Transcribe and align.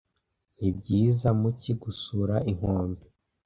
Nibyiza, 0.57 1.27
mu 1.39 1.49
cyi, 1.59 1.71
gusura 1.83 2.35
inkombe. 2.51 3.03